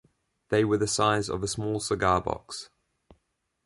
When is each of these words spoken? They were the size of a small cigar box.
They 0.49 0.65
were 0.65 0.79
the 0.79 0.87
size 0.87 1.29
of 1.29 1.43
a 1.43 1.47
small 1.47 1.79
cigar 1.79 2.21
box. 2.21 2.71